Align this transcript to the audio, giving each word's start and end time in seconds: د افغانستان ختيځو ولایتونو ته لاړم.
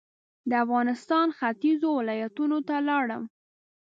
د 0.49 0.51
افغانستان 0.65 1.27
ختيځو 1.37 1.89
ولایتونو 1.99 2.57
ته 2.67 2.75
لاړم. 2.89 3.23